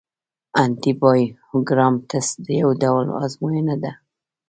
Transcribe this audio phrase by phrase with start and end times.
[0.63, 3.91] انټي بایوګرام ټسټ یو ډول ازموینه ده.